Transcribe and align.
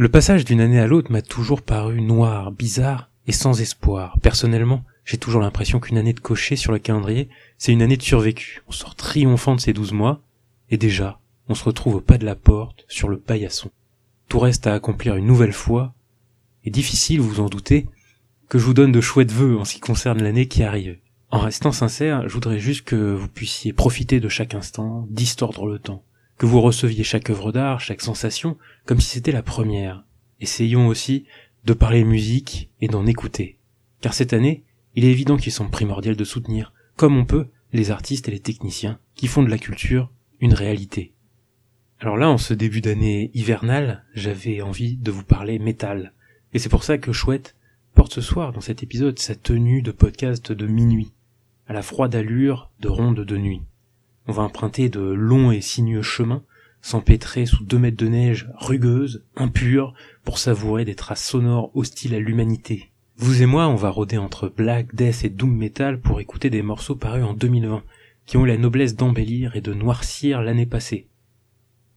Le 0.00 0.08
passage 0.08 0.46
d'une 0.46 0.62
année 0.62 0.80
à 0.80 0.86
l'autre 0.86 1.12
m'a 1.12 1.20
toujours 1.20 1.60
paru 1.60 2.00
noir, 2.00 2.52
bizarre 2.52 3.10
et 3.26 3.32
sans 3.32 3.60
espoir. 3.60 4.18
Personnellement, 4.22 4.82
j'ai 5.04 5.18
toujours 5.18 5.42
l'impression 5.42 5.78
qu'une 5.78 5.98
année 5.98 6.14
de 6.14 6.20
cocher 6.20 6.56
sur 6.56 6.72
le 6.72 6.78
calendrier, 6.78 7.28
c'est 7.58 7.72
une 7.72 7.82
année 7.82 7.98
de 7.98 8.02
survécu. 8.02 8.62
On 8.66 8.72
sort 8.72 8.94
triomphant 8.94 9.56
de 9.56 9.60
ces 9.60 9.74
douze 9.74 9.92
mois, 9.92 10.22
et 10.70 10.78
déjà, 10.78 11.20
on 11.50 11.54
se 11.54 11.64
retrouve 11.64 11.96
au 11.96 12.00
pas 12.00 12.16
de 12.16 12.24
la 12.24 12.34
porte, 12.34 12.86
sur 12.88 13.10
le 13.10 13.18
paillasson. 13.18 13.70
Tout 14.30 14.38
reste 14.38 14.66
à 14.66 14.72
accomplir 14.72 15.16
une 15.16 15.26
nouvelle 15.26 15.52
fois, 15.52 15.92
et 16.64 16.70
difficile, 16.70 17.20
vous 17.20 17.40
en 17.40 17.50
doutez, 17.50 17.86
que 18.48 18.58
je 18.58 18.64
vous 18.64 18.72
donne 18.72 18.92
de 18.92 19.02
chouettes 19.02 19.32
vœux 19.32 19.58
en 19.58 19.66
ce 19.66 19.74
qui 19.74 19.80
concerne 19.80 20.22
l'année 20.22 20.48
qui 20.48 20.62
arrive. 20.62 20.96
En 21.30 21.40
restant 21.40 21.72
sincère, 21.72 22.26
je 22.26 22.32
voudrais 22.32 22.58
juste 22.58 22.86
que 22.86 23.12
vous 23.12 23.28
puissiez 23.28 23.74
profiter 23.74 24.18
de 24.18 24.30
chaque 24.30 24.54
instant, 24.54 25.06
distordre 25.10 25.66
le 25.66 25.78
temps 25.78 26.02
que 26.40 26.46
vous 26.46 26.62
receviez 26.62 27.04
chaque 27.04 27.28
œuvre 27.28 27.52
d'art, 27.52 27.80
chaque 27.80 28.00
sensation, 28.00 28.56
comme 28.86 28.98
si 28.98 29.10
c'était 29.10 29.30
la 29.30 29.42
première. 29.42 30.04
Essayons 30.40 30.86
aussi 30.86 31.26
de 31.66 31.74
parler 31.74 32.02
musique 32.02 32.70
et 32.80 32.88
d'en 32.88 33.04
écouter. 33.04 33.58
Car 34.00 34.14
cette 34.14 34.32
année, 34.32 34.64
il 34.94 35.04
est 35.04 35.10
évident 35.10 35.36
qu'il 35.36 35.52
semble 35.52 35.70
primordial 35.70 36.16
de 36.16 36.24
soutenir, 36.24 36.72
comme 36.96 37.18
on 37.18 37.26
peut, 37.26 37.48
les 37.74 37.90
artistes 37.90 38.26
et 38.26 38.30
les 38.30 38.40
techniciens 38.40 38.98
qui 39.14 39.26
font 39.26 39.42
de 39.42 39.50
la 39.50 39.58
culture 39.58 40.10
une 40.40 40.54
réalité. 40.54 41.12
Alors 42.00 42.16
là, 42.16 42.30
en 42.30 42.38
ce 42.38 42.54
début 42.54 42.80
d'année 42.80 43.30
hivernale, 43.34 44.06
j'avais 44.14 44.62
envie 44.62 44.96
de 44.96 45.10
vous 45.10 45.24
parler 45.24 45.58
métal. 45.58 46.14
Et 46.54 46.58
c'est 46.58 46.70
pour 46.70 46.84
ça 46.84 46.96
que 46.96 47.12
Chouette 47.12 47.54
porte 47.94 48.14
ce 48.14 48.22
soir 48.22 48.54
dans 48.54 48.62
cet 48.62 48.82
épisode 48.82 49.18
sa 49.18 49.34
tenue 49.34 49.82
de 49.82 49.90
podcast 49.90 50.52
de 50.52 50.66
minuit, 50.66 51.12
à 51.68 51.74
la 51.74 51.82
froide 51.82 52.14
allure 52.14 52.70
de 52.80 52.88
ronde 52.88 53.20
de 53.26 53.36
nuit. 53.36 53.60
On 54.30 54.32
va 54.32 54.44
emprunter 54.44 54.88
de 54.88 55.00
longs 55.00 55.50
et 55.50 55.60
sinueux 55.60 56.02
chemins, 56.02 56.44
s'empêtrer 56.82 57.46
sous 57.46 57.64
deux 57.64 57.80
mètres 57.80 57.96
de 57.96 58.06
neige 58.06 58.48
rugueuse, 58.58 59.24
impure, 59.34 59.92
pour 60.22 60.38
savourer 60.38 60.84
des 60.84 60.94
traces 60.94 61.24
sonores 61.24 61.72
hostiles 61.74 62.14
à 62.14 62.20
l'humanité. 62.20 62.92
Vous 63.16 63.42
et 63.42 63.46
moi, 63.46 63.66
on 63.66 63.74
va 63.74 63.90
rôder 63.90 64.18
entre 64.18 64.48
black, 64.48 64.94
death 64.94 65.24
et 65.24 65.30
doom 65.30 65.56
metal 65.56 65.98
pour 65.98 66.20
écouter 66.20 66.48
des 66.48 66.62
morceaux 66.62 66.94
parus 66.94 67.24
en 67.24 67.34
2020, 67.34 67.82
qui 68.24 68.36
ont 68.36 68.44
eu 68.44 68.48
la 68.48 68.56
noblesse 68.56 68.94
d'embellir 68.94 69.56
et 69.56 69.60
de 69.60 69.74
noircir 69.74 70.42
l'année 70.42 70.64
passée. 70.64 71.08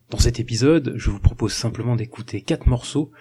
Dans 0.09 0.17
cet 0.17 0.39
épisode, 0.39 0.95
je 0.95 1.11
vous 1.11 1.19
propose 1.19 1.53
simplement 1.53 1.95
d'écouter 1.95 2.41
quatre 2.41 2.65
morceaux 2.65 3.11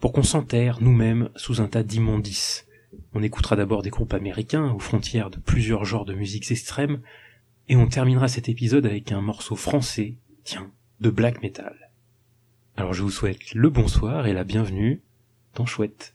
pour 0.00 0.12
qu'on 0.12 0.24
s'enterre 0.24 0.78
nous-mêmes 0.80 1.28
sous 1.36 1.60
un 1.60 1.68
tas 1.68 1.84
d'immondices. 1.84 2.66
On 3.14 3.22
écoutera 3.22 3.54
d'abord 3.54 3.82
des 3.82 3.90
groupes 3.90 4.14
américains 4.14 4.72
aux 4.72 4.80
frontières 4.80 5.30
de 5.30 5.38
plusieurs 5.38 5.84
genres 5.84 6.04
de 6.04 6.14
musiques 6.14 6.50
extrêmes, 6.50 7.00
et 7.68 7.76
on 7.76 7.86
terminera 7.86 8.28
cet 8.28 8.48
épisode 8.48 8.86
avec 8.86 9.12
un 9.12 9.20
morceau 9.20 9.56
français, 9.56 10.14
tiens, 10.44 10.70
de 11.00 11.10
black 11.10 11.42
metal. 11.42 11.90
Alors 12.76 12.94
je 12.94 13.02
vous 13.02 13.10
souhaite 13.10 13.54
le 13.54 13.70
bonsoir 13.70 14.26
et 14.26 14.32
la 14.32 14.44
bienvenue 14.44 15.02
dans 15.54 15.66
Chouette. 15.66 16.14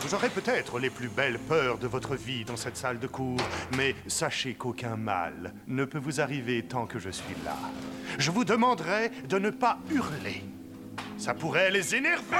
Vous 0.00 0.14
aurez 0.14 0.28
peut-être 0.28 0.78
les 0.78 0.90
plus 0.90 1.08
belles 1.08 1.38
peurs 1.38 1.78
de 1.78 1.86
votre 1.86 2.14
vie 2.14 2.44
dans 2.44 2.56
cette 2.56 2.76
salle 2.76 2.98
de 2.98 3.06
cours, 3.06 3.40
mais 3.76 3.94
sachez 4.06 4.54
qu'aucun 4.54 4.96
mal 4.96 5.54
ne 5.66 5.84
peut 5.84 5.98
vous 5.98 6.20
arriver 6.20 6.62
tant 6.62 6.86
que 6.86 6.98
je 6.98 7.10
suis 7.10 7.34
là. 7.44 7.56
Je 8.18 8.30
vous 8.30 8.44
demanderai 8.44 9.10
de 9.28 9.38
ne 9.38 9.50
pas 9.50 9.78
hurler. 9.90 10.42
Ça 11.16 11.32
pourrait 11.32 11.70
les 11.70 11.94
énerver. 11.94 12.36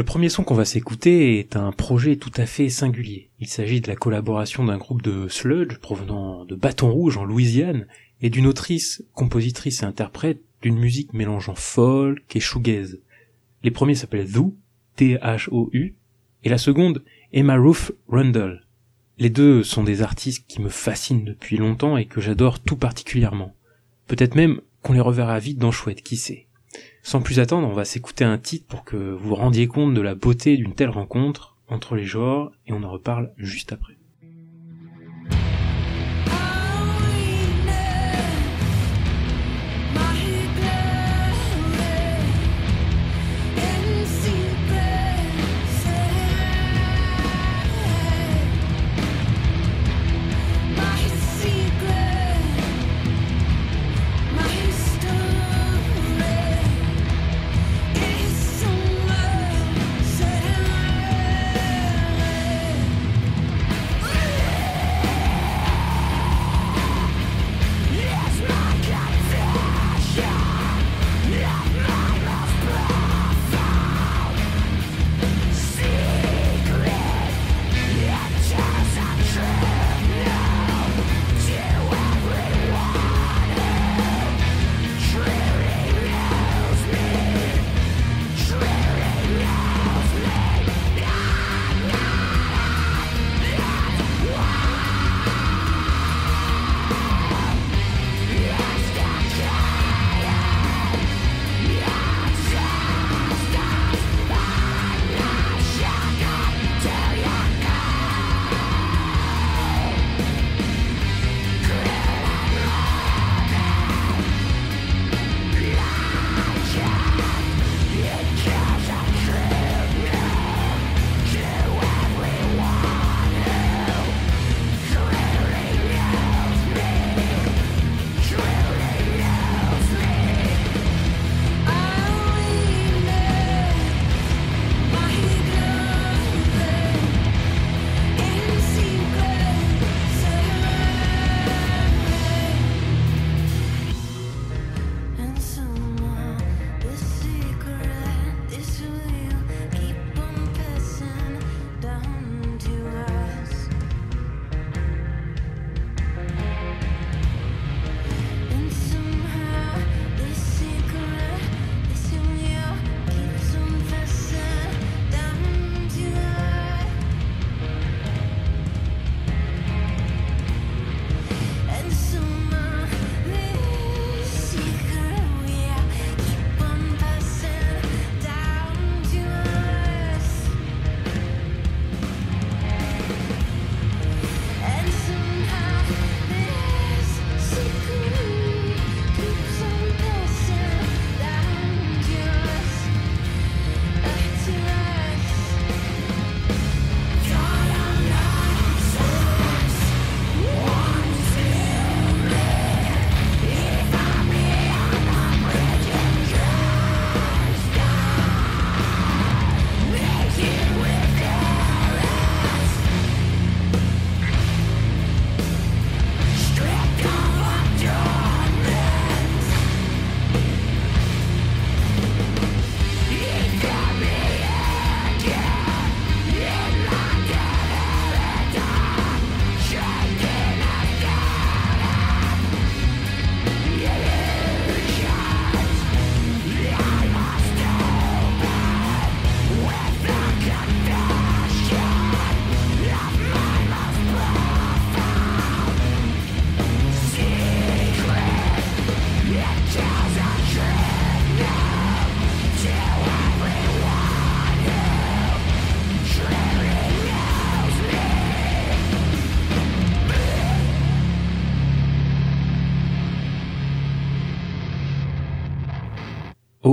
Le 0.00 0.04
premier 0.06 0.30
son 0.30 0.44
qu'on 0.44 0.54
va 0.54 0.64
s'écouter 0.64 1.38
est 1.38 1.56
un 1.56 1.72
projet 1.72 2.16
tout 2.16 2.32
à 2.38 2.46
fait 2.46 2.70
singulier. 2.70 3.28
Il 3.38 3.48
s'agit 3.48 3.82
de 3.82 3.88
la 3.88 3.96
collaboration 3.96 4.64
d'un 4.64 4.78
groupe 4.78 5.02
de 5.02 5.28
sludge 5.28 5.76
provenant 5.76 6.46
de 6.46 6.54
Bâton 6.54 6.90
Rouge 6.90 7.18
en 7.18 7.26
Louisiane 7.26 7.86
et 8.22 8.30
d'une 8.30 8.46
autrice, 8.46 9.04
compositrice 9.12 9.82
et 9.82 9.84
interprète 9.84 10.40
d'une 10.62 10.78
musique 10.78 11.12
mélangeant 11.12 11.54
folk 11.54 12.34
et 12.34 12.40
shoegaze. 12.40 12.98
Les 13.62 13.70
premiers 13.70 13.94
s'appellent 13.94 14.32
Thou, 14.32 14.56
T-H-O-U, 14.96 15.94
et 16.44 16.48
la 16.48 16.56
seconde 16.56 17.04
Emma 17.34 17.56
Ruth 17.56 17.92
Rundle. 18.08 18.64
Les 19.18 19.28
deux 19.28 19.62
sont 19.62 19.84
des 19.84 20.00
artistes 20.00 20.46
qui 20.48 20.62
me 20.62 20.70
fascinent 20.70 21.26
depuis 21.26 21.58
longtemps 21.58 21.98
et 21.98 22.06
que 22.06 22.22
j'adore 22.22 22.58
tout 22.60 22.76
particulièrement. 22.76 23.54
Peut-être 24.06 24.34
même 24.34 24.62
qu'on 24.80 24.94
les 24.94 25.00
reverra 25.00 25.38
vite 25.40 25.58
dans 25.58 25.72
Chouette, 25.72 26.02
qui 26.02 26.16
sait. 26.16 26.46
Sans 27.02 27.22
plus 27.22 27.40
attendre, 27.40 27.68
on 27.68 27.72
va 27.72 27.84
s'écouter 27.84 28.24
un 28.24 28.38
titre 28.38 28.66
pour 28.66 28.84
que 28.84 28.96
vous 28.96 29.34
rendiez 29.34 29.66
compte 29.66 29.94
de 29.94 30.00
la 30.00 30.14
beauté 30.14 30.56
d'une 30.56 30.74
telle 30.74 30.90
rencontre 30.90 31.56
entre 31.68 31.94
les 31.94 32.04
genres 32.04 32.52
et 32.66 32.72
on 32.72 32.82
en 32.82 32.90
reparle 32.90 33.32
juste 33.36 33.72
après. 33.72 33.99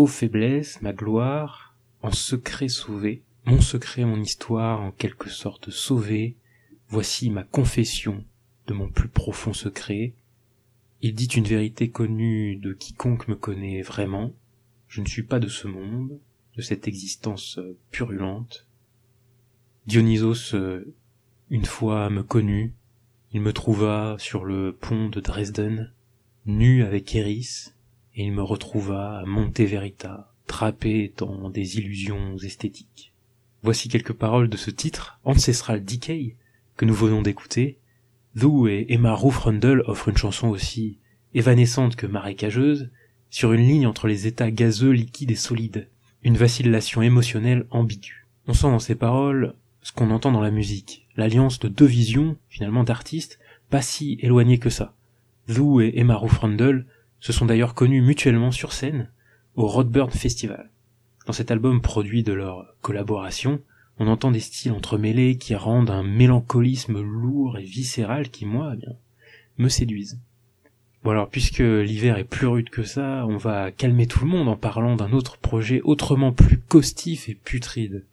Faiblesse, 0.07 0.81
ma 0.81 0.93
gloire, 0.93 1.75
en 2.01 2.11
secret 2.11 2.69
sauvée, 2.69 3.21
mon 3.45 3.61
secret, 3.61 4.05
mon 4.05 4.21
histoire, 4.21 4.81
en 4.81 4.91
quelque 4.91 5.29
sorte 5.29 5.69
sauvée, 5.69 6.35
voici 6.89 7.29
ma 7.29 7.43
confession 7.43 8.23
de 8.67 8.73
mon 8.73 8.89
plus 8.89 9.07
profond 9.07 9.53
secret. 9.53 10.13
Il 11.01 11.13
dit 11.13 11.25
une 11.27 11.45
vérité 11.45 11.89
connue 11.89 12.55
de 12.55 12.73
quiconque 12.73 13.27
me 13.27 13.35
connaît 13.35 13.81
vraiment. 13.81 14.33
Je 14.87 15.01
ne 15.01 15.07
suis 15.07 15.23
pas 15.23 15.39
de 15.39 15.47
ce 15.47 15.67
monde, 15.67 16.19
de 16.55 16.61
cette 16.61 16.87
existence 16.87 17.59
purulente. 17.91 18.67
Dionysos, 19.85 20.53
euh, 20.53 20.93
une 21.49 21.65
fois 21.65 22.09
me 22.09 22.23
connut, 22.23 22.73
il 23.31 23.41
me 23.41 23.53
trouva 23.53 24.17
sur 24.19 24.43
le 24.43 24.73
pont 24.73 25.07
de 25.07 25.19
Dresden, 25.19 25.93
nu 26.45 26.83
avec 26.83 27.15
Eris, 27.15 27.73
et 28.17 28.23
il 28.23 28.33
me 28.33 28.41
retrouva 28.41 29.19
à 29.19 29.25
Monte 29.25 29.59
Verita, 29.59 30.33
trappé 30.47 31.13
dans 31.17 31.51
des 31.51 31.77
illusions 31.77 32.35
esthétiques. 32.37 33.13
Voici 33.61 33.89
quelques 33.89 34.13
paroles 34.13 34.49
de 34.49 34.57
ce 34.57 34.71
titre, 34.71 35.19
Ancestral 35.23 35.85
Decay, 35.85 36.35
que 36.77 36.85
nous 36.85 36.95
venons 36.95 37.21
d'écouter. 37.21 37.77
Lou 38.33 38.67
et 38.67 38.87
Emma 38.89 39.13
Roufrundle 39.13 39.83
offrent 39.85 40.09
une 40.09 40.17
chanson 40.17 40.47
aussi 40.49 40.97
évanescente 41.35 41.95
que 41.95 42.07
marécageuse, 42.07 42.89
sur 43.29 43.53
une 43.53 43.67
ligne 43.67 43.85
entre 43.85 44.07
les 44.07 44.25
états 44.25 44.49
gazeux, 44.49 44.91
liquides 44.91 45.31
et 45.31 45.35
solides, 45.35 45.87
une 46.23 46.37
vacillation 46.37 47.03
émotionnelle 47.03 47.67
ambiguë. 47.69 48.25
On 48.47 48.53
sent 48.53 48.67
dans 48.67 48.79
ces 48.79 48.95
paroles 48.95 49.53
ce 49.83 49.91
qu'on 49.91 50.09
entend 50.09 50.31
dans 50.31 50.41
la 50.41 50.51
musique, 50.51 51.07
l'alliance 51.17 51.59
de 51.59 51.67
deux 51.67 51.85
visions, 51.85 52.35
finalement 52.49 52.83
d'artistes, 52.83 53.37
pas 53.69 53.83
si 53.83 54.17
éloignées 54.21 54.57
que 54.57 54.71
ça. 54.71 54.95
Lou 55.47 55.81
et 55.81 55.93
Emma 55.95 56.15
Roufrundle 56.15 56.87
se 57.19 57.33
sont 57.33 57.45
d'ailleurs 57.45 57.73
connus 57.73 58.01
mutuellement 58.01 58.51
sur 58.51 58.73
scène 58.73 59.09
au 59.55 59.67
Rodburn 59.67 60.11
Festival. 60.11 60.69
Dans 61.25 61.33
cet 61.33 61.51
album 61.51 61.81
produit 61.81 62.23
de 62.23 62.33
leur 62.33 62.73
collaboration, 62.81 63.61
on 63.99 64.07
entend 64.07 64.31
des 64.31 64.39
styles 64.39 64.71
entremêlés 64.71 65.37
qui 65.37 65.55
rendent 65.55 65.89
un 65.89 66.03
mélancolisme 66.03 67.01
lourd 67.01 67.57
et 67.57 67.63
viscéral 67.63 68.29
qui, 68.29 68.45
moi, 68.45 68.71
eh 68.73 68.77
bien, 68.77 68.93
me 69.57 69.69
séduisent. 69.69 70.19
Bon 71.03 71.11
alors, 71.11 71.29
puisque 71.29 71.59
l'hiver 71.59 72.17
est 72.17 72.23
plus 72.23 72.47
rude 72.47 72.69
que 72.69 72.83
ça, 72.83 73.25
on 73.27 73.37
va 73.37 73.71
calmer 73.71 74.07
tout 74.07 74.23
le 74.23 74.29
monde 74.29 74.47
en 74.47 74.55
parlant 74.55 74.95
d'un 74.95 75.11
autre 75.11 75.37
projet 75.37 75.81
autrement 75.83 76.31
plus 76.31 76.59
caustif 76.59 77.29
et 77.29 77.35
putride. 77.35 78.05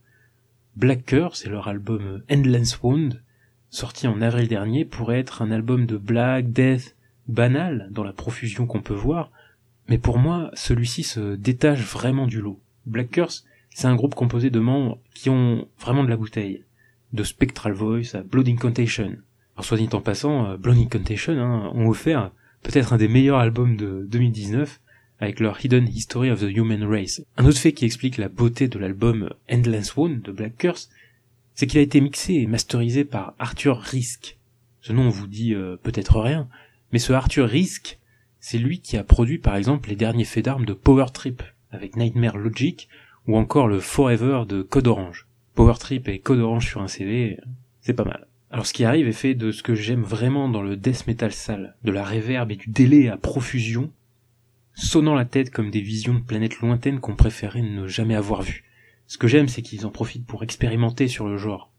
Black 0.77 1.05
Curse 1.05 1.41
c'est 1.43 1.51
leur 1.51 1.69
album 1.69 2.23
Endless 2.31 2.83
Wound, 2.83 3.23
sorti 3.71 4.07
en 4.07 4.21
avril 4.21 4.49
dernier, 4.49 4.85
pourrait 4.85 5.19
être 5.19 5.43
un 5.43 5.51
album 5.51 5.87
de 5.87 5.97
blague, 5.97 6.53
death, 6.53 6.97
banal 7.29 7.89
dans 7.91 8.05
la 8.05 8.13
profusion 8.13 8.67
qu'on 8.67 8.83
peut 8.83 8.95
voir, 8.95 9.31
mais 9.89 9.99
pour 9.99 10.19
moi, 10.19 10.51
celui-ci 10.55 11.03
se 11.03 11.35
détache 11.35 11.83
vraiment 11.83 12.27
du 12.27 12.41
lot. 12.41 12.61
Black 12.87 13.11
Curse, 13.11 13.45
c'est 13.71 13.87
un 13.87 13.97
groupe 13.97 14.15
composé 14.15 14.51
de 14.51 14.61
membres 14.61 14.99
qui 15.15 15.31
ont 15.31 15.69
vraiment 15.79 16.05
de 16.05 16.09
la 16.09 16.17
bouteille. 16.17 16.63
De 17.13 17.23
Spectral 17.23 17.73
Voice 17.73 18.15
à 18.15 18.23
Blood 18.23 18.49
Incantation. 18.49 19.17
Alors 19.55 19.65
soit 19.65 19.77
dit 19.77 19.89
en 19.93 20.01
passant, 20.01 20.47
euh, 20.47 20.57
Blood 20.57 20.79
Incantation 20.79 21.39
hein, 21.39 21.71
ont 21.75 21.89
offert 21.89 22.33
peut-être 22.63 22.93
un 22.93 22.97
des 22.97 23.09
meilleurs 23.09 23.39
albums 23.39 23.77
de 23.77 24.05
2019 24.09 24.81
avec 25.21 25.39
leur 25.39 25.65
Hidden 25.65 25.87
History 25.89 26.31
of 26.31 26.41
the 26.41 26.51
Human 26.57 26.83
Race. 26.85 27.23
Un 27.37 27.47
autre 27.47 27.59
fait 27.59 27.73
qui 27.73 27.85
explique 27.85 28.19
la 28.19 28.29
beauté 28.29 28.69
de 28.69 28.79
l'album 28.79 29.31
Endless 29.51 29.97
One 29.97 30.21
de 30.23 30.33
Black 30.33 30.57
Curse, 30.57 30.91
c'est 31.55 31.67
qu'il 31.67 31.79
a 31.79 31.83
été 31.83 32.01
mixé 32.01 32.35
et 32.35 32.47
masterisé 32.47 33.05
par 33.05 33.35
Arthur 33.39 33.79
Risk. 33.79 34.39
Ce 34.81 34.93
nom 34.93 35.09
vous 35.09 35.27
dit 35.27 35.55
euh, 35.55 35.77
peut-être 35.83 36.21
rien, 36.21 36.49
mais 36.95 37.01
ce 37.01 37.13
Arthur 37.13 37.49
Risk, 37.49 37.99
c'est 38.39 38.57
lui 38.57 38.79
qui 38.79 38.97
a 38.97 39.03
produit 39.03 39.39
par 39.39 39.57
exemple 39.57 39.89
les 39.89 39.97
derniers 39.97 40.25
faits 40.25 40.45
d'armes 40.45 40.65
de 40.65 40.75
Power 40.75 41.07
Trip 41.13 41.43
avec 41.73 41.97
Nightmare 41.97 42.39
Logic 42.39 42.89
ou 43.27 43.37
encore 43.37 43.67
le 43.67 43.81
Forever 43.81 44.45
de 44.47 44.63
Code 44.63 44.87
Orange. 44.87 45.27
Power 45.57 45.75
Trip 45.81 46.07
et 46.07 46.21
Code 46.21 46.39
Orange 46.39 46.69
sur 46.69 46.83
un 46.83 46.87
CV, 46.87 47.41
c'est 47.81 47.95
pas 47.95 48.05
mal. 48.05 48.29
Alors 48.53 48.65
ce 48.65 48.73
qui 48.73 48.85
arrive 48.85 49.09
est 49.09 49.13
fait 49.13 49.35
de 49.35 49.51
ce 49.51 49.65
que 49.65 49.75
j'aime 49.75 50.05
vraiment 50.05 50.49
dans 50.49 50.63
le 50.63 50.77
death 50.77 51.09
metal 51.09 51.33
sale, 51.33 51.75
de 51.83 51.91
la 51.91 52.05
reverb 52.05 52.53
et 52.53 52.57
du 52.57 52.71
délai 52.71 53.09
à 53.09 53.17
profusion, 53.17 53.91
sonnant 54.75 55.17
la 55.17 55.25
tête 55.25 55.51
comme 55.51 55.73
des 55.73 55.81
visions 55.81 56.15
de 56.15 56.21
planètes 56.21 56.61
lointaines 56.61 57.01
qu'on 57.01 57.17
préférait 57.17 57.63
ne 57.63 57.89
jamais 57.89 58.15
avoir 58.15 58.43
vues. 58.43 58.63
Ce 59.09 59.19
que 59.19 59.27
j'aime 59.27 59.49
c'est 59.49 59.63
qu'ils 59.63 59.85
en 59.85 59.91
profitent 59.91 60.27
pour 60.27 60.45
expérimenter 60.45 61.09
sur 61.09 61.27
le 61.27 61.39
genre, 61.39 61.73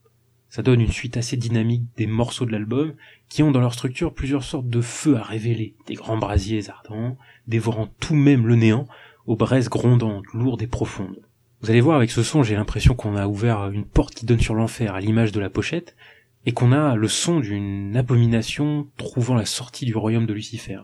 ça 0.55 0.61
donne 0.61 0.79
une 0.79 0.87
suite 0.93 1.17
assez 1.17 1.35
dynamique 1.35 1.83
des 1.97 2.07
morceaux 2.07 2.45
de 2.45 2.53
l'album 2.53 2.93
qui 3.27 3.43
ont 3.43 3.51
dans 3.51 3.59
leur 3.59 3.73
structure 3.73 4.13
plusieurs 4.13 4.45
sortes 4.45 4.69
de 4.69 4.79
feux 4.79 5.17
à 5.17 5.21
révéler, 5.21 5.75
des 5.85 5.95
grands 5.95 6.15
brasiers 6.15 6.69
ardents, 6.69 7.17
dévorant 7.45 7.89
tout 7.99 8.15
même 8.15 8.47
le 8.47 8.55
néant, 8.55 8.87
aux 9.25 9.35
braises 9.35 9.67
grondantes, 9.67 10.23
lourdes 10.33 10.61
et 10.61 10.67
profondes. 10.67 11.19
Vous 11.59 11.71
allez 11.71 11.81
voir 11.81 11.97
avec 11.97 12.09
ce 12.09 12.23
son, 12.23 12.41
j'ai 12.41 12.55
l'impression 12.55 12.95
qu'on 12.95 13.17
a 13.17 13.27
ouvert 13.27 13.69
une 13.69 13.83
porte 13.83 14.15
qui 14.15 14.25
donne 14.25 14.39
sur 14.39 14.55
l'enfer 14.55 14.95
à 14.95 15.01
l'image 15.01 15.33
de 15.33 15.41
la 15.41 15.49
pochette, 15.49 15.97
et 16.45 16.53
qu'on 16.53 16.71
a 16.71 16.95
le 16.95 17.09
son 17.09 17.41
d'une 17.41 17.97
abomination 17.97 18.87
trouvant 18.95 19.35
la 19.35 19.45
sortie 19.45 19.83
du 19.83 19.97
royaume 19.97 20.25
de 20.25 20.31
Lucifer. 20.31 20.79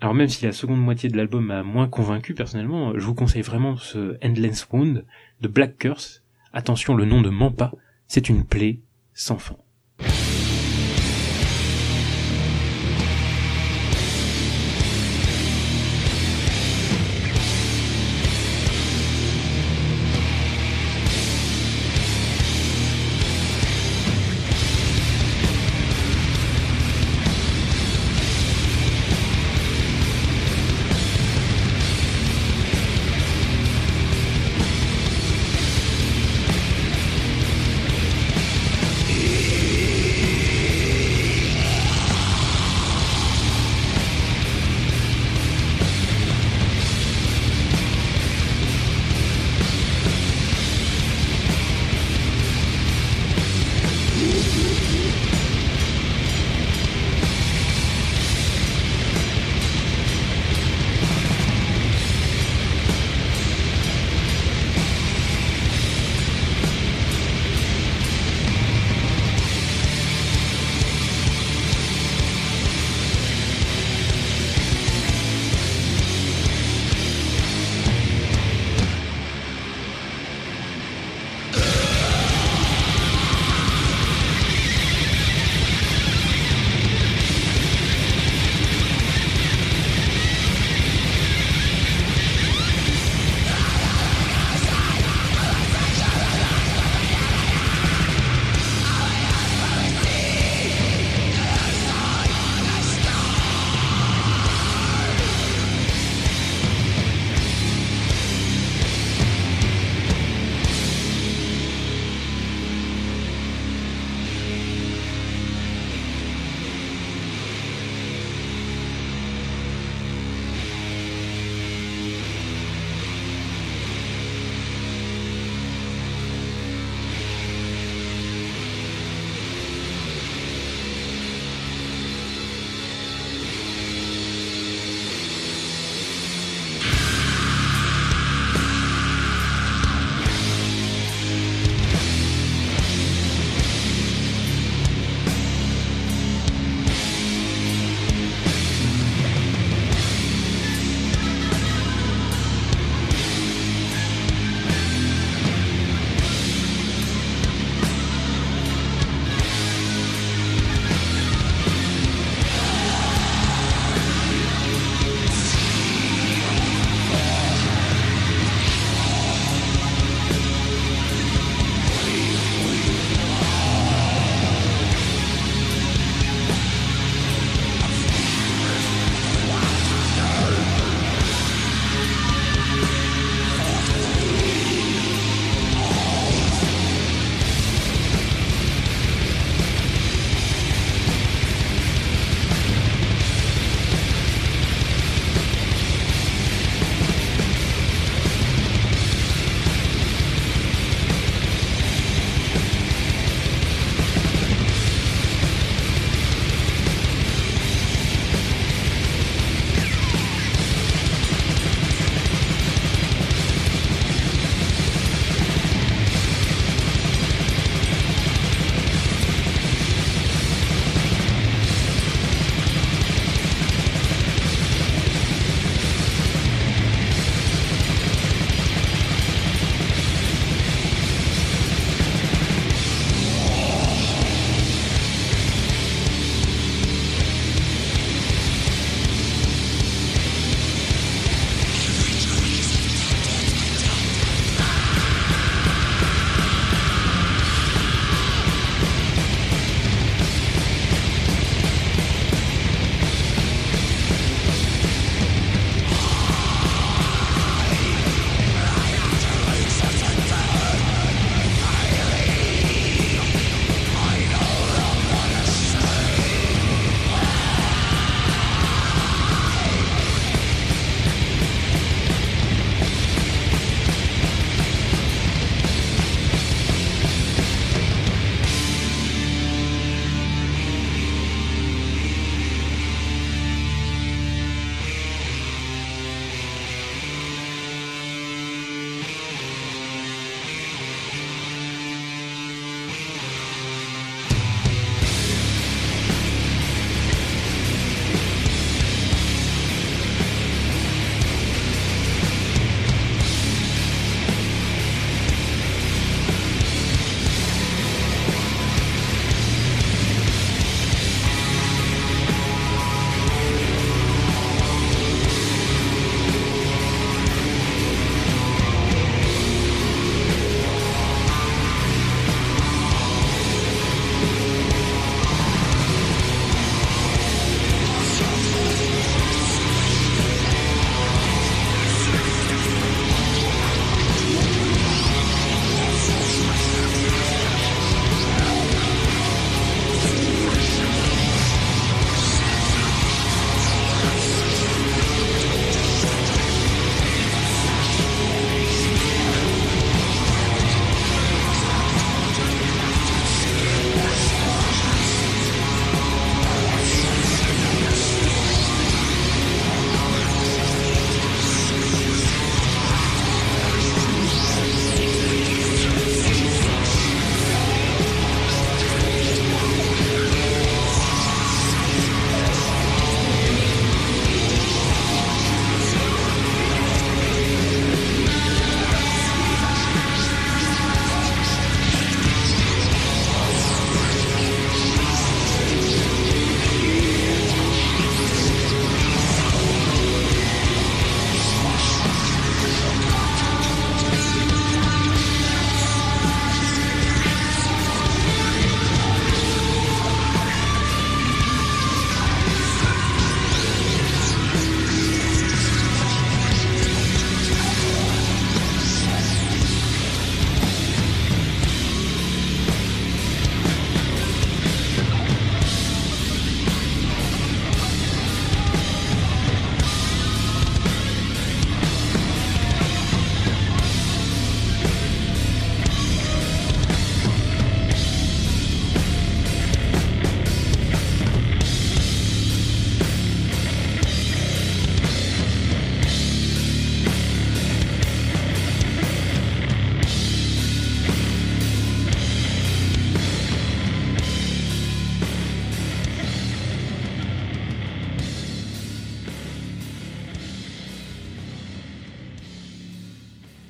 Alors 0.00 0.14
même 0.14 0.28
si 0.28 0.44
la 0.44 0.50
seconde 0.50 0.80
moitié 0.80 1.08
de 1.08 1.16
l'album 1.16 1.44
m'a 1.44 1.62
moins 1.62 1.86
convaincu 1.86 2.34
personnellement, 2.34 2.98
je 2.98 3.04
vous 3.04 3.14
conseille 3.14 3.42
vraiment 3.42 3.76
ce 3.76 4.16
Endless 4.24 4.66
Wound 4.72 5.04
de 5.40 5.46
Black 5.46 5.78
Curse. 5.78 6.24
Attention, 6.52 6.96
le 6.96 7.04
nom 7.04 7.20
ne 7.20 7.30
ment 7.30 7.52
pas, 7.52 7.70
c'est 8.08 8.28
une 8.28 8.42
plaie 8.42 8.80
sans 9.18 9.38
fin. 9.38 9.56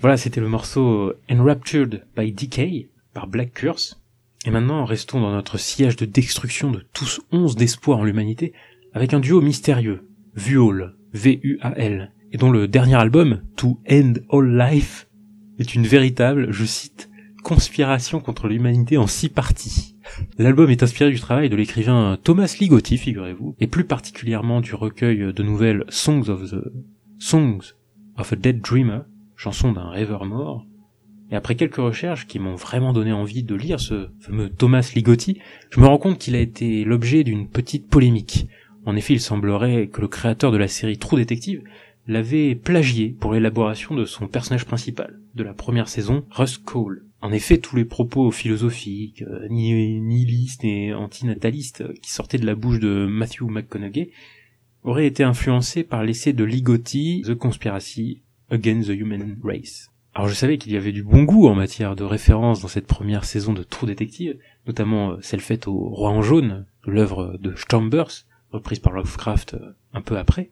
Voilà, 0.08 0.16
c'était 0.16 0.40
le 0.40 0.48
morceau 0.48 1.12
Enraptured 1.30 2.06
by 2.16 2.32
Decay 2.32 2.88
par 3.12 3.26
Black 3.26 3.52
Curse. 3.52 4.00
Et 4.46 4.50
maintenant, 4.50 4.86
restons 4.86 5.20
dans 5.20 5.32
notre 5.32 5.58
siège 5.58 5.96
de 5.96 6.06
destruction 6.06 6.70
de 6.70 6.82
tous 6.94 7.20
onze 7.30 7.56
d'espoir 7.56 7.98
en 7.98 8.04
l'humanité 8.04 8.54
avec 8.94 9.12
un 9.12 9.20
duo 9.20 9.42
mystérieux, 9.42 10.08
Vual, 10.34 10.94
V-U-A-L, 11.12 12.14
et 12.32 12.38
dont 12.38 12.50
le 12.50 12.68
dernier 12.68 12.94
album, 12.94 13.42
To 13.56 13.82
End 13.86 14.14
All 14.32 14.56
Life, 14.56 15.08
est 15.58 15.74
une 15.74 15.86
véritable, 15.86 16.52
je 16.52 16.64
cite, 16.64 17.10
conspiration 17.44 18.20
contre 18.20 18.48
l'humanité 18.48 18.96
en 18.96 19.06
six 19.06 19.28
parties. 19.28 19.94
L'album 20.38 20.70
est 20.70 20.82
inspiré 20.82 21.10
du 21.10 21.20
travail 21.20 21.50
de 21.50 21.56
l'écrivain 21.56 22.16
Thomas 22.24 22.56
Ligotti, 22.58 22.96
figurez-vous, 22.96 23.56
et 23.60 23.66
plus 23.66 23.84
particulièrement 23.84 24.62
du 24.62 24.74
recueil 24.74 25.34
de 25.34 25.42
nouvelles 25.42 25.84
Songs 25.90 26.30
of 26.30 26.50
the 26.50 26.64
Songs 27.18 27.74
of 28.16 28.32
a 28.32 28.36
Dead 28.36 28.62
Dreamer, 28.62 29.02
chanson 29.38 29.72
d'un 29.72 29.88
rêveur 29.88 30.26
mort. 30.26 30.66
Et 31.30 31.36
après 31.36 31.54
quelques 31.54 31.76
recherches 31.76 32.26
qui 32.26 32.38
m'ont 32.38 32.56
vraiment 32.56 32.92
donné 32.92 33.12
envie 33.12 33.44
de 33.44 33.54
lire 33.54 33.80
ce 33.80 34.08
fameux 34.20 34.50
Thomas 34.50 34.90
Ligotti, 34.94 35.38
je 35.70 35.80
me 35.80 35.86
rends 35.86 35.98
compte 35.98 36.18
qu'il 36.18 36.34
a 36.34 36.40
été 36.40 36.84
l'objet 36.84 37.22
d'une 37.22 37.48
petite 37.48 37.88
polémique. 37.88 38.48
En 38.84 38.96
effet, 38.96 39.14
il 39.14 39.20
semblerait 39.20 39.86
que 39.86 40.00
le 40.00 40.08
créateur 40.08 40.50
de 40.50 40.56
la 40.56 40.68
série 40.68 40.98
True 40.98 41.18
Detective 41.18 41.62
l'avait 42.08 42.54
plagié 42.54 43.10
pour 43.10 43.32
l'élaboration 43.32 43.94
de 43.94 44.04
son 44.04 44.26
personnage 44.26 44.64
principal 44.64 45.20
de 45.34 45.44
la 45.44 45.54
première 45.54 45.88
saison, 45.88 46.24
Russ 46.30 46.58
Cole. 46.58 47.04
En 47.20 47.30
effet, 47.30 47.58
tous 47.58 47.76
les 47.76 47.84
propos 47.84 48.30
philosophiques, 48.30 49.22
euh, 49.22 49.46
nihilistes 49.48 50.64
et 50.64 50.94
antinatalistes 50.94 51.84
qui 52.00 52.10
sortaient 52.10 52.38
de 52.38 52.46
la 52.46 52.54
bouche 52.54 52.80
de 52.80 53.06
Matthew 53.06 53.42
McConaughey 53.42 54.10
auraient 54.82 55.06
été 55.06 55.22
influencés 55.22 55.84
par 55.84 56.02
l'essai 56.02 56.32
de 56.32 56.44
Ligotti, 56.44 57.22
The 57.26 57.34
Conspiracy 57.34 58.22
Against 58.50 58.88
the 58.88 58.92
Human 58.92 59.36
Race. 59.42 59.90
Alors 60.14 60.28
je 60.28 60.34
savais 60.34 60.58
qu'il 60.58 60.72
y 60.72 60.76
avait 60.76 60.92
du 60.92 61.02
bon 61.02 61.22
goût 61.22 61.48
en 61.48 61.54
matière 61.54 61.94
de 61.94 62.04
référence 62.04 62.60
dans 62.60 62.68
cette 62.68 62.86
première 62.86 63.24
saison 63.24 63.52
de 63.52 63.62
True 63.62 63.86
Detective, 63.86 64.38
notamment 64.66 65.12
euh, 65.12 65.18
celle 65.20 65.40
faite 65.40 65.68
au 65.68 65.76
Roi 65.76 66.10
en 66.10 66.22
jaune, 66.22 66.66
l'œuvre 66.84 67.38
de 67.40 67.54
Chambers, 67.54 68.24
reprise 68.50 68.78
par 68.78 68.92
Lovecraft 68.92 69.54
euh, 69.54 69.76
un 69.92 70.00
peu 70.00 70.18
après. 70.18 70.48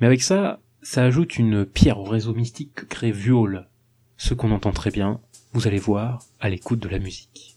Mais 0.00 0.06
avec 0.06 0.22
ça, 0.22 0.60
ça 0.82 1.04
ajoute 1.04 1.38
une 1.38 1.64
pierre 1.64 1.98
au 1.98 2.04
réseau 2.04 2.34
mystique 2.34 2.74
que 2.74 2.84
crée 2.84 3.12
Vuol, 3.12 3.66
ce 4.16 4.34
qu'on 4.34 4.50
entend 4.50 4.72
très 4.72 4.90
bien, 4.90 5.20
vous 5.52 5.66
allez 5.66 5.78
voir, 5.78 6.22
à 6.40 6.50
l'écoute 6.50 6.80
de 6.80 6.88
la 6.88 6.98
musique. 6.98 7.55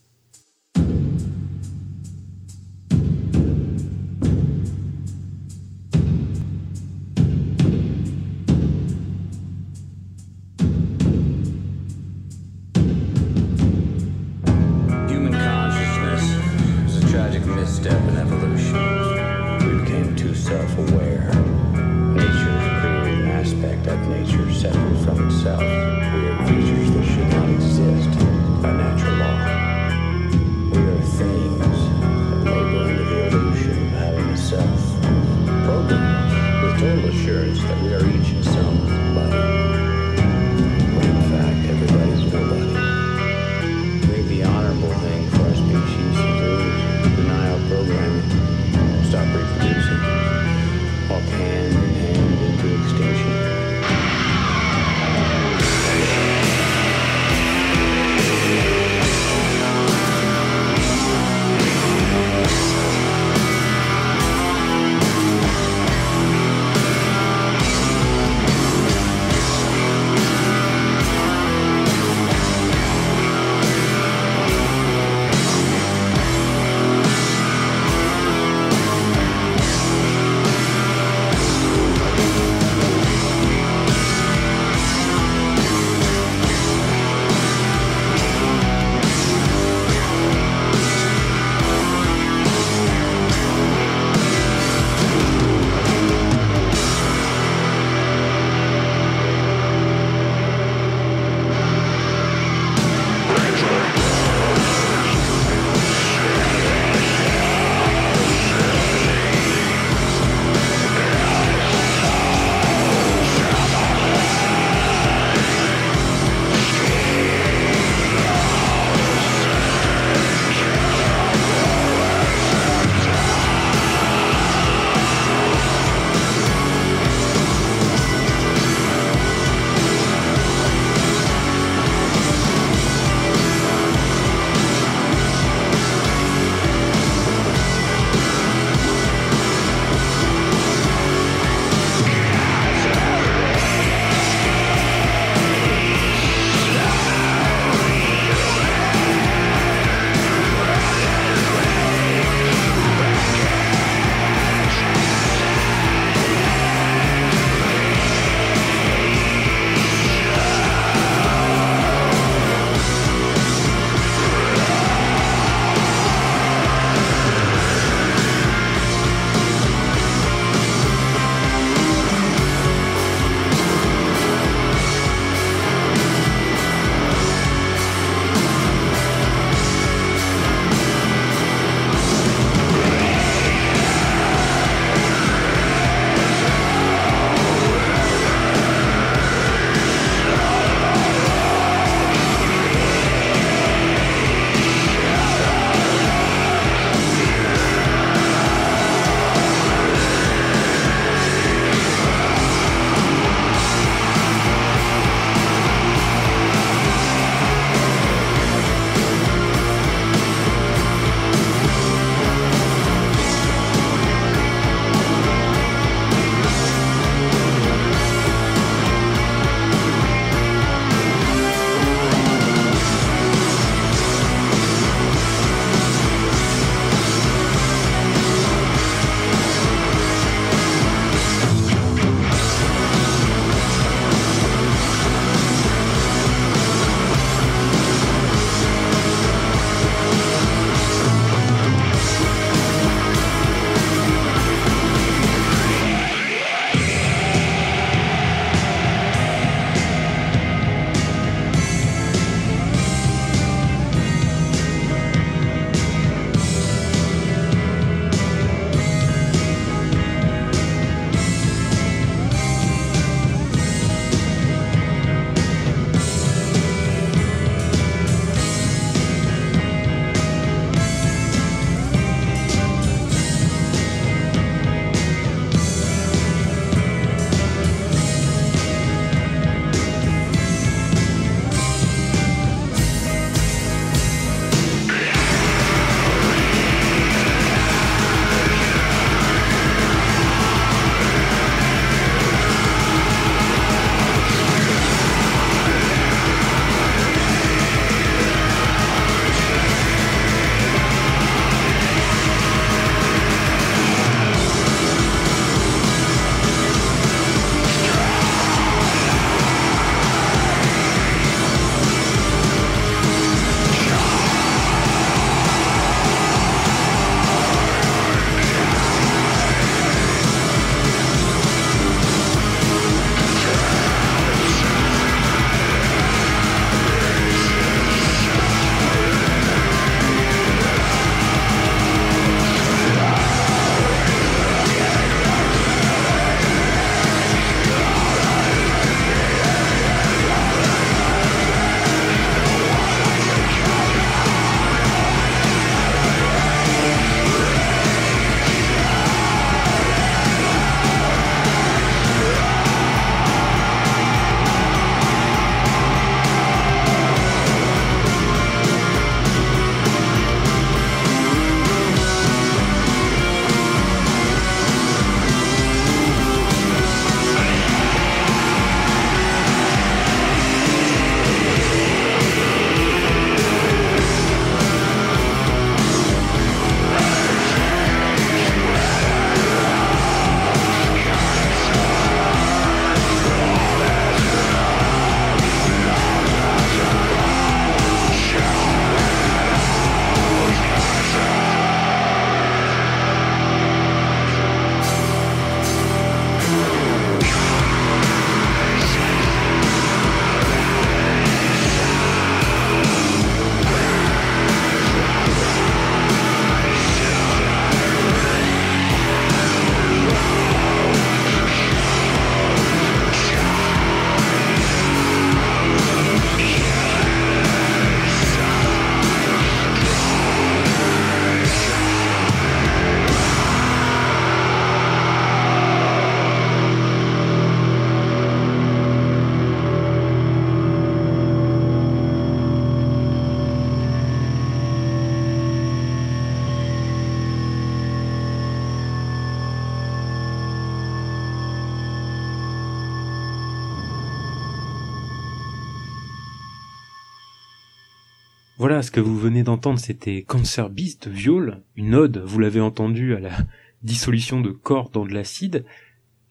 Voilà, 448.60 448.82
ce 448.82 448.92
que 448.92 449.00
vous 449.00 449.18
venez 449.18 449.44
d'entendre, 449.44 449.80
c'était 449.80 450.24
Cancer 450.24 450.70
Beast 450.70 451.08
Viol, 451.08 451.62
une 451.78 451.96
ode, 451.96 452.18
vous 452.18 452.40
l'avez 452.40 452.60
entendu, 452.60 453.16
à 453.16 453.22
la 453.22 453.32
dissolution 453.84 454.42
de 454.42 454.50
corps 454.52 454.90
dans 454.90 455.06
de 455.06 455.14
l'acide. 455.14 455.64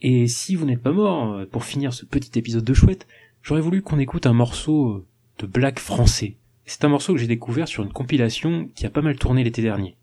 Et 0.02 0.28
si 0.28 0.54
vous 0.54 0.66
n'êtes 0.66 0.82
pas 0.82 0.92
mort, 0.92 1.32
euh, 1.32 1.46
pour 1.46 1.64
finir 1.64 1.94
ce 1.94 2.04
petit 2.04 2.38
épisode 2.38 2.64
de 2.64 2.74
chouette, 2.74 3.06
j'aurais 3.40 3.62
voulu 3.62 3.80
qu'on 3.80 3.98
écoute 3.98 4.26
un 4.26 4.34
morceau 4.34 4.90
euh, 4.90 5.06
de 5.38 5.46
black 5.46 5.78
français. 5.78 6.36
C'est 6.66 6.84
un 6.84 6.90
morceau 6.90 7.14
que 7.14 7.18
j'ai 7.18 7.26
découvert 7.26 7.66
sur 7.66 7.82
une 7.82 7.94
compilation 7.94 8.68
qui 8.74 8.84
a 8.84 8.90
pas 8.90 9.00
mal 9.00 9.16
tourné 9.16 9.42
l'été 9.42 9.62
dernier. 9.62 9.96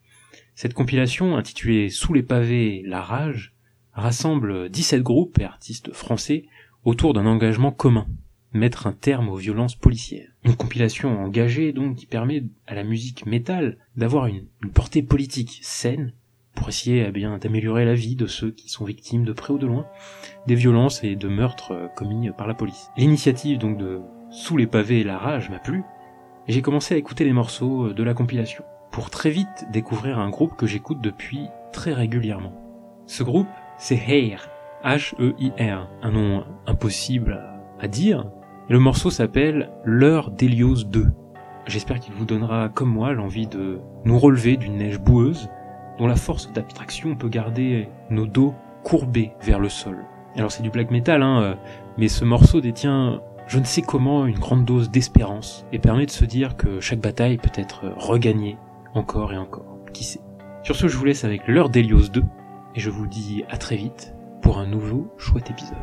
Cette 0.56 0.74
compilation, 0.74 1.38
intitulée 1.38 1.92
Sous 1.92 2.16
les 2.16 2.24
pavés, 2.24 2.82
la 2.88 3.04
rage, 3.04 3.54
rassemble 3.94 4.70
17 4.70 5.04
groupes 5.04 5.38
et 5.40 5.44
artistes 5.44 5.94
français 5.94 6.46
autour 6.86 7.14
d'un 7.14 7.28
engagement 7.28 7.72
commun, 7.72 8.08
mettre 8.56 8.88
un 8.88 8.94
terme 8.94 9.30
aux 9.30 9.36
violences 9.36 9.76
policières. 9.76 10.30
Une 10.44 10.56
compilation 10.56 11.22
engagée 11.22 11.74
donc 11.74 11.98
qui 11.98 12.06
permet 12.06 12.44
à 12.68 12.76
la 12.76 12.84
musique 12.84 13.26
métal 13.26 13.78
d'avoir 13.96 14.28
une, 14.28 14.46
portée 14.74 15.04
politique 15.04 15.60
saine 15.62 16.13
pour 16.56 16.70
essayer 16.70 17.06
eh 17.08 17.12
bien 17.12 17.38
d'améliorer 17.38 17.84
la 17.84 17.96
vie 17.96 18.15
de 18.15 18.28
ceux 18.28 18.52
qui 18.52 18.70
sont 18.70 18.86
victimes 18.86 19.26
de 19.26 19.34
près 19.34 19.54
ou 19.54 19.58
de 19.58 19.68
loin 19.68 19.86
des 20.48 20.56
violences 20.56 21.04
et 21.04 21.15
de 21.15 21.28
meurtres 21.28 21.72
euh, 21.72 21.88
commis 21.88 22.30
par 22.38 22.48
la 22.48 22.54
police. 22.54 22.89
L'initiative 22.98 23.58
donc 23.58 23.78
de 23.78 24.02
Sous 24.32 24.56
les 24.56 24.68
pavés 24.68 25.02
et 25.02 25.04
la 25.04 25.18
rage 25.18 25.50
m'a 25.50 25.60
plu, 25.60 25.84
j'ai 26.48 26.62
commencé 26.62 26.94
à 26.94 26.98
écouter 26.98 27.26
les 27.26 27.34
morceaux 27.34 27.88
euh, 27.88 27.94
de 27.94 28.04
la 28.04 28.13
compilation, 28.13 28.63
pour 28.91 29.10
très 29.10 29.32
vite 29.32 29.65
découvrir 29.72 30.18
un 30.18 30.30
groupe 30.30 30.56
que 30.56 30.65
j'écoute 30.65 31.02
depuis 31.02 31.48
très 31.74 31.94
régulièrement. 31.94 32.54
Ce 33.06 33.24
groupe, 33.24 33.50
c'est 33.78 34.02
Hair, 34.08 34.50
H-E-I-R, 34.86 35.89
un 36.02 36.12
nom 36.12 36.46
impossible 36.68 37.44
à 37.80 37.88
dire, 37.88 38.26
le 38.67 38.80
morceau 38.80 39.12
s'appelle 39.12 39.69
L'heure 39.84 40.32
d'Hélios 40.32 40.84
2. 40.86 41.08
J'espère 41.67 41.99
qu'il 41.99 42.13
vous 42.13 42.25
donnera, 42.25 42.69
comme 42.69 42.89
moi, 42.89 43.13
l'envie 43.13 43.45
de 43.47 43.80
nous 44.06 44.17
relever 44.17 44.58
d'une 44.58 44.78
neige 44.78 44.99
boueuse 44.99 45.49
dont 45.99 46.08
la 46.08 46.15
force 46.15 46.51
d'abstraction 46.51 47.15
peut 47.15 47.30
garder 47.30 47.88
nos 48.10 48.25
dos 48.25 48.56
courbés 48.84 49.32
vers 49.41 49.60
le 49.60 49.69
sol. 49.69 49.97
Alors 50.36 50.51
c'est 50.51 50.63
du 50.63 50.69
black 50.69 50.91
metal, 50.91 51.21
hein, 51.21 51.41
euh, 51.41 51.56
mais 51.97 52.08
ce 52.08 52.25
morceau 52.25 52.60
détient 52.60 53.21
je 53.47 53.60
ne 53.60 53.63
sais 53.63 53.84
comment 53.84 54.25
une 54.25 54.39
grande 54.39 54.65
dose 54.65 54.89
d'espérance 54.89 55.67
et 55.71 55.78
permet 55.78 56.08
de 56.08 56.12
se 56.12 56.25
dire 56.25 56.58
que 56.58 56.80
chaque 56.80 56.99
bataille 56.99 57.38
peut 57.38 57.51
être 57.54 57.86
regagnée 57.95 58.58
encore 58.95 59.32
et 59.32 59.38
encore. 59.38 59.78
Qui 59.93 60.04
sait? 60.04 60.21
Sur 60.63 60.75
ce, 60.75 60.88
je 60.88 60.97
vous 60.97 61.06
laisse 61.06 61.23
avec 61.23 61.47
l'heure 61.47 61.69
d'Hélios 61.69 62.10
2 62.10 62.23
et 62.75 62.80
je 62.80 62.89
vous 62.89 63.06
dis 63.06 63.43
à 63.49 63.58
très 63.58 63.75
vite 63.75 64.15
pour 64.41 64.58
un 64.58 64.65
nouveau 64.65 65.13
chouette 65.17 65.51
épisode. 65.51 65.78